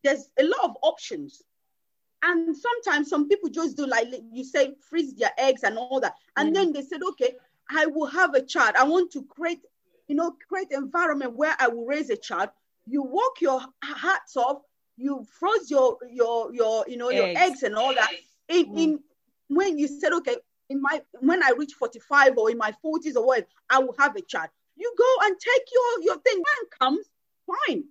[0.03, 1.43] there's a lot of options.
[2.25, 6.15] And sometimes some people just do like you say, freeze their eggs and all that.
[6.37, 6.63] And Yeah.
[6.63, 7.37] then they said, okay,
[7.71, 8.75] I will have a child.
[8.77, 9.61] I want to create,
[10.09, 12.51] you know, create environment where I will raise a child.
[12.87, 14.63] You walk your hats off.
[15.03, 17.41] You froze your your your you know your Eggs.
[17.45, 18.11] eggs and all that.
[18.49, 18.79] In, Mm.
[18.83, 18.91] in
[19.49, 20.37] when you said, okay,
[20.69, 24.15] in my when I reach 45 or in my 40s or whatever, I will have
[24.17, 24.51] a child.
[24.77, 26.39] You go and take your your thing.
[26.51, 27.05] Man comes,
[27.51, 27.85] fine.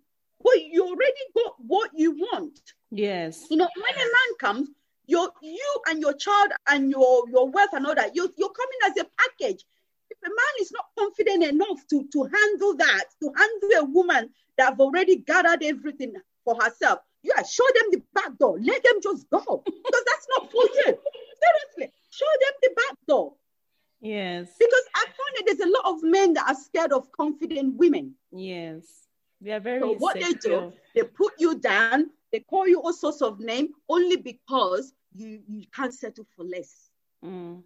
[0.44, 2.58] but you already got what you want.
[2.90, 3.46] Yes.
[3.50, 4.70] You know, when a man comes,
[5.06, 8.82] you you and your child and your your wealth and all that, you you're coming
[8.88, 9.62] as a package.
[10.10, 14.24] If a man is not confident enough to to handle that, to handle a woman
[14.58, 16.14] that have already gathered everything
[16.44, 18.58] for herself, yeah, show them the back door.
[18.60, 20.84] Let them just go because that's not for you.
[20.86, 23.34] Seriously, show them the back door.
[24.02, 24.50] Yes.
[24.58, 28.16] Because I find that there's a lot of men that are scared of confident women.
[28.32, 28.86] Yes.
[29.40, 32.94] They are very So what they do, they put you down, they call you all
[32.94, 36.90] sorts of names only because you you can't settle for less.
[37.24, 37.62] Mm.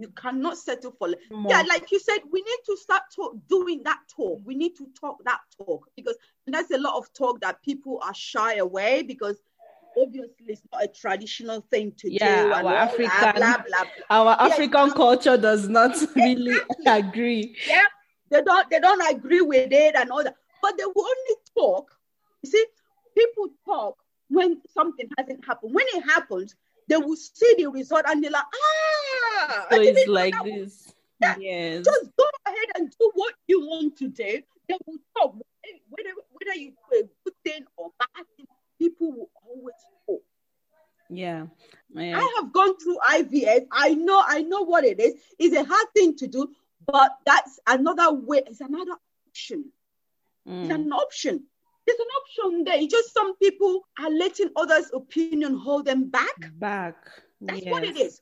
[0.00, 1.20] You cannot settle for less.
[1.30, 1.52] More.
[1.52, 4.40] Yeah, like you said, we need to start talk, doing that talk.
[4.44, 8.14] We need to talk that talk because there's a lot of talk that people are
[8.14, 9.36] shy away because
[10.00, 12.52] obviously it's not a traditional thing to Yeah, do.
[12.52, 14.34] our and all that, African- blah, blah, blah.
[14.36, 14.36] Our.
[14.50, 17.56] African culture does not really agree.
[17.68, 17.84] Yeah,
[18.30, 20.34] they don't they don't agree with it and all that.
[20.62, 21.90] But they will only talk.
[22.42, 22.64] You see,
[23.14, 23.98] people talk
[24.30, 25.74] when something hasn't happened.
[25.74, 26.54] When it happens,
[26.90, 30.92] they will see the result and they're like, ah, So it's like this.
[31.38, 31.84] Yes.
[31.84, 34.42] just go ahead and do what you want to do.
[34.68, 35.36] They will talk.
[35.88, 38.46] Whether, whether you do a good thing or bad thing,
[38.78, 39.74] people will always
[40.06, 40.22] talk.
[41.10, 41.46] Yeah.
[41.94, 42.18] Yeah.
[42.18, 43.66] I have gone through IVF.
[43.70, 45.14] I know, I know what it is.
[45.38, 46.48] It's a hard thing to do,
[46.86, 48.96] but that's another way, it's another
[49.28, 49.72] option.
[50.46, 50.74] It's Mm.
[50.74, 51.44] an option.
[51.90, 52.78] There's an option there.
[52.78, 56.50] It's just some people are letting others' opinion hold them back.
[56.58, 56.96] Back.
[57.40, 57.72] That's yes.
[57.72, 58.20] what it is.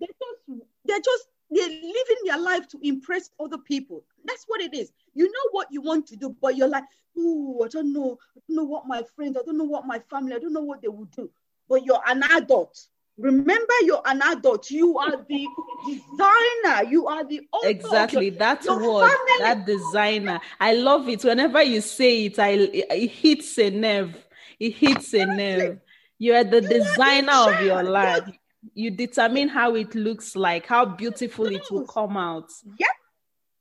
[0.00, 4.04] They're just they're just they're living their life to impress other people.
[4.24, 4.92] That's what it is.
[5.14, 6.84] You know what you want to do, but you're like,
[7.16, 8.18] oh, I don't know.
[8.36, 10.60] I don't know what my friends, I don't know what my family, I don't know
[10.60, 11.30] what they will do.
[11.68, 12.86] But you're an adult.
[13.18, 14.70] Remember, you're an adult.
[14.70, 15.46] You are the
[15.86, 16.90] designer.
[16.90, 18.26] You are the author Exactly.
[18.28, 19.38] your- That your word, family.
[19.40, 20.40] that designer.
[20.60, 21.24] I love it.
[21.24, 24.14] Whenever you say it, I it hits a nerve.
[24.60, 25.80] It hits a nerve.
[26.18, 28.28] You are the You are the designer of your life.
[28.74, 32.50] You determine how it looks like, how beautiful it will come out.
[32.78, 32.88] Yep.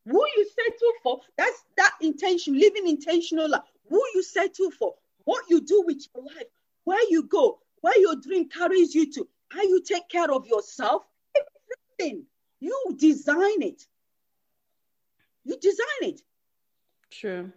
[0.08, 3.62] Who you settle for, that's that intention, living intentional life.
[3.90, 6.48] Who you settle for, what you do with your life,
[6.84, 11.04] where you go, where your dream carries you to, how you take care of yourself,
[12.00, 12.24] everything.
[12.60, 13.86] You design it.
[15.44, 16.22] You design it.
[17.12, 17.52] True.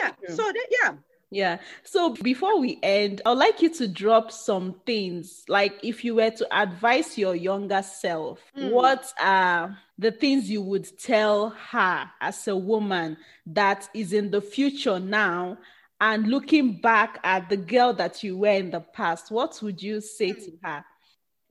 [0.00, 0.10] Yeah.
[0.24, 0.34] True.
[0.36, 0.94] So that yeah.
[1.30, 1.58] Yeah.
[1.82, 5.44] So before we end, I'd like you to drop some things.
[5.48, 8.70] Like if you were to advise your younger self, Mm.
[8.70, 13.16] what are the things you would tell her as a woman
[13.46, 15.56] that is in the future now?
[16.00, 20.00] And looking back at the girl that you were in the past, what would you
[20.00, 20.84] say to her?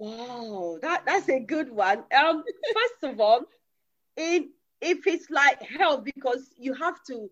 [0.01, 2.05] Wow, that, that's a good one.
[2.15, 2.43] Um,
[2.73, 3.45] first of all,
[4.17, 7.29] in if it's like health, because you have to,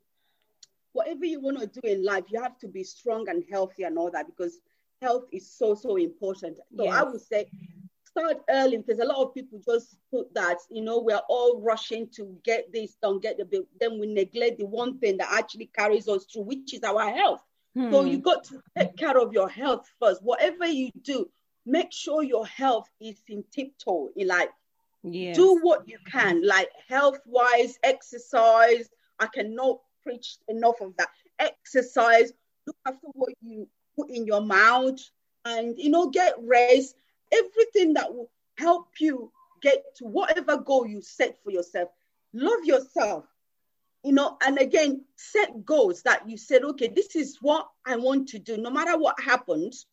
[0.94, 3.98] whatever you want to do in life, you have to be strong and healthy and
[3.98, 4.60] all that because
[5.02, 6.60] health is so so important.
[6.78, 7.48] So I would say
[8.06, 12.10] start early because a lot of people just put that, you know, we're all rushing
[12.16, 13.64] to get this done, get the bill.
[13.80, 17.44] Then we neglect the one thing that actually carries us through, which is our health.
[17.92, 18.06] So Hmm.
[18.06, 20.24] you got to take care of your health first.
[20.24, 21.30] Whatever you do,
[21.70, 24.10] make sure your health is in tiptoe.
[24.16, 24.52] Like
[25.04, 25.36] yes.
[25.36, 28.90] do what you can, like health wise, exercise.
[29.20, 31.10] I cannot preach enough of that.
[31.40, 32.34] Exercise.
[32.66, 35.00] Look after what you put in your mouth,
[35.46, 36.96] and you know, get rest.
[37.32, 41.90] Everything that will help you get to whatever goal you set for yourself.
[42.34, 43.26] Love yourself
[44.04, 48.30] you know, and again, set goals that you said, okay, this is what I want
[48.30, 48.58] to do.
[48.58, 49.88] No matter what happens,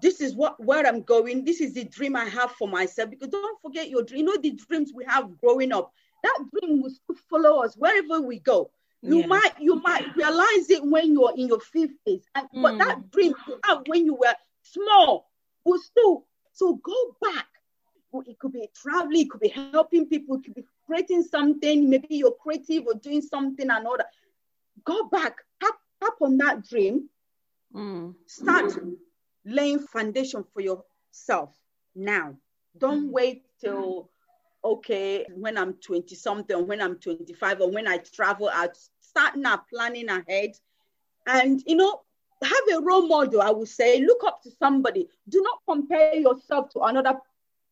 [0.00, 1.44] this is what where I'm going.
[1.44, 3.10] This is the dream I have for myself.
[3.10, 4.20] Because don't forget your dream.
[4.20, 5.90] You know the dreams we have growing up.
[6.22, 8.70] That dream will still follow us wherever we go.
[9.04, 9.28] You Yes.
[9.28, 12.78] might you might realize it when you're in your fifties, and but Mm.
[12.78, 15.28] that dream you have when you were small
[15.64, 16.26] will still.
[16.52, 17.46] So go back.
[18.26, 21.90] It could be traveling, it could be helping people, it could be creating something.
[21.90, 24.06] Maybe you're creative or doing something and all that.
[24.84, 27.08] Go back, tap, tap on that dream,
[27.74, 28.14] Mm.
[28.26, 28.70] start
[29.44, 31.54] laying foundation for yourself
[31.94, 32.36] now.
[32.78, 33.12] Don't mm.
[33.12, 34.10] wait till
[34.64, 38.76] okay when I'm 20 something, when I'm 25, or when I travel out.
[39.00, 40.52] Start now planning ahead.
[41.26, 42.00] And you know,
[42.42, 44.00] have a role model, I would say.
[44.00, 45.08] Look up to somebody.
[45.28, 47.14] Do not compare yourself to another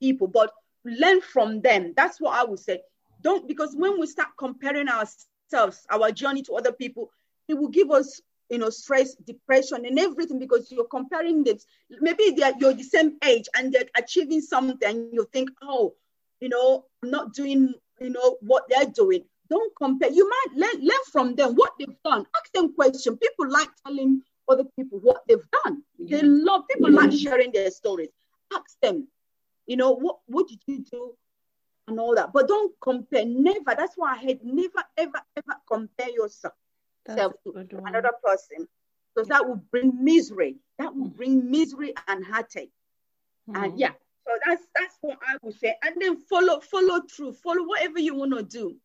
[0.00, 0.52] people, but
[0.84, 1.94] learn from them.
[1.96, 2.80] That's what I would say.
[3.22, 7.10] Don't because when we start comparing ourselves, our journey to other people,
[7.48, 8.20] it will give us
[8.52, 11.56] you know stress depression and everything because you're comparing them
[12.00, 15.94] maybe they're you're the same age and they're achieving something you think oh
[16.40, 20.80] you know i'm not doing you know what they're doing don't compare you might learn,
[20.80, 25.22] learn from them what they've done ask them questions people like telling other people what
[25.28, 25.82] they've done.
[25.98, 26.18] Yeah.
[26.18, 28.10] They love people like sharing their stories.
[28.52, 29.08] Ask them,
[29.66, 31.14] you know, what what did you do
[31.88, 32.32] and all that.
[32.32, 33.24] But don't compare.
[33.24, 33.74] Never.
[33.76, 36.54] That's why I hate never, ever, ever compare yourself
[37.06, 38.68] to another person.
[39.14, 40.56] Because that will bring misery.
[40.78, 41.16] That will mm.
[41.16, 42.72] bring misery and heartache.
[43.50, 43.64] Mm.
[43.64, 43.90] And yeah,
[44.26, 45.76] so that's that's what I would say.
[45.82, 48.76] And then follow, follow through, follow whatever you want to do.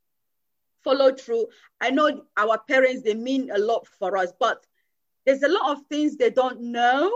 [0.84, 1.47] Follow through.
[1.80, 4.65] I know our parents they mean a lot for us, but
[5.26, 7.09] there's a lot of things they don't know.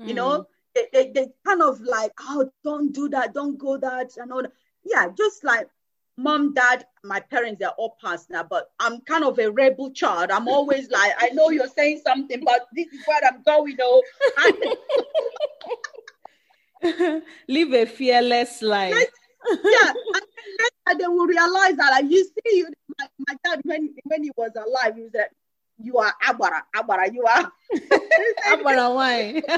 [0.00, 0.08] Mm.
[0.08, 0.46] You know, mm.
[0.74, 4.42] they, they, they kind of like, oh, don't do that, don't go that, and all
[4.42, 4.52] that.
[4.84, 5.68] Yeah, just like
[6.16, 10.30] mom, dad, my parents, they're all past now, but I'm kind of a rebel child.
[10.30, 14.02] I'm always like, I know you're saying something, but this is where I'm going, though.
[14.38, 14.76] Oh.
[17.48, 18.94] Live a fearless life.
[19.64, 19.92] yeah,
[20.86, 21.90] and they will realize that.
[21.90, 25.30] Like you see, you, my, my dad when when he was alive, he was like,
[25.78, 27.52] "You are Abara, Abara, you are
[28.52, 29.42] Abara." Why?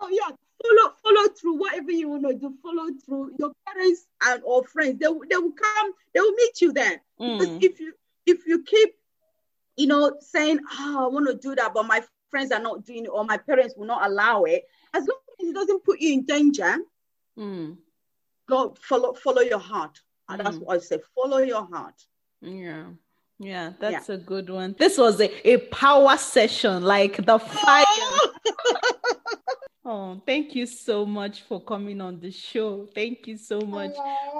[0.00, 0.30] oh yeah,
[0.62, 2.54] follow follow through whatever you want to do.
[2.62, 3.32] Follow through.
[3.38, 5.92] Your parents and or friends, they they will come.
[6.14, 7.02] They will meet you there.
[7.20, 7.38] Mm.
[7.38, 7.92] Because if you
[8.26, 8.94] if you keep,
[9.76, 13.04] you know, saying, "Oh, I want to do that," but my friends are not doing
[13.04, 16.14] it or my parents will not allow it, as long as it doesn't put you
[16.14, 16.76] in danger,
[17.38, 17.76] mm.
[18.48, 20.00] go follow follow your heart.
[20.28, 20.44] And mm.
[20.44, 20.98] that's what I say.
[21.14, 21.94] Follow your heart.
[22.40, 22.86] Yeah.
[23.38, 24.14] Yeah, that's yeah.
[24.14, 24.74] a good one.
[24.78, 27.84] This was a, a power session, like the fire.
[27.86, 28.32] Oh,
[29.88, 32.88] Oh, thank you so much for coming on the show.
[32.92, 33.94] Thank you so much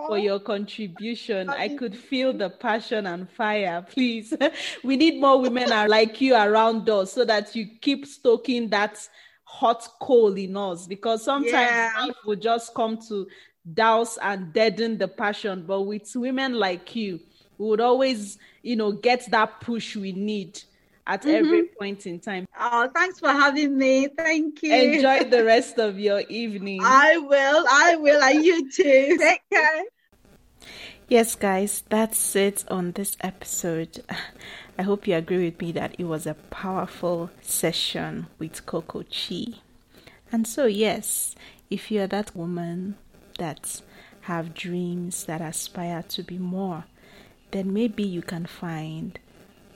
[0.09, 1.49] for your contribution.
[1.49, 3.87] I could feel the passion and fire.
[3.89, 4.35] Please,
[4.83, 8.99] we need more women are like you around us so that you keep stoking that
[9.45, 11.93] hot coal in us because sometimes yeah.
[11.97, 13.29] life will just come to
[13.73, 15.63] douse and deaden the passion.
[15.65, 17.21] But with women like you,
[17.59, 20.61] we would always, you know, get that push we need
[21.07, 21.31] at mm-hmm.
[21.31, 22.47] every point in time.
[22.59, 24.09] Oh, thanks for having me.
[24.09, 24.75] Thank you.
[24.75, 26.81] Enjoy the rest of your evening.
[26.83, 27.65] I will.
[27.71, 28.23] I will.
[28.23, 29.17] And you too.
[29.21, 29.83] Take care.
[31.09, 34.03] Yes, guys, that's it on this episode.
[34.77, 39.61] I hope you agree with me that it was a powerful session with Cocochi.
[40.33, 41.37] And so, yes,
[41.71, 42.97] if you're that woman
[43.39, 43.83] that
[44.23, 46.87] have dreams that aspire to be more,
[47.53, 49.21] then maybe you can find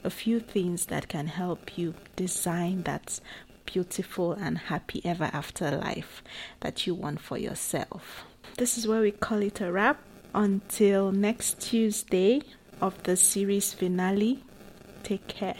[0.04, 3.20] a few things that can help you design that
[3.66, 6.22] beautiful and happy ever after life
[6.60, 8.24] that you want for yourself.
[8.56, 10.00] This is where we call it a wrap.
[10.34, 12.42] Until next Tuesday
[12.80, 14.44] of the series finale,
[15.02, 15.56] take care.